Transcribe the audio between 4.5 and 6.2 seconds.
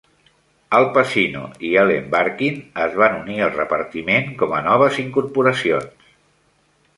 a noves incorporacions.